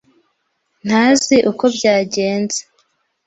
[0.85, 2.59] ntazi uko byagenze.